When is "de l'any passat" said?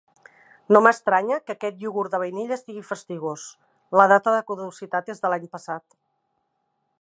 5.27-5.87